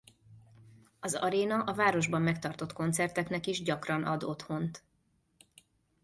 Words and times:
Az 0.99 1.15
aréna 1.15 1.59
a 1.63 1.73
városban 1.73 2.21
megtartott 2.21 2.73
koncerteknek 2.73 3.47
is 3.47 3.61
gyakran 3.61 4.03
ad 4.03 4.23
otthont. 4.23 4.83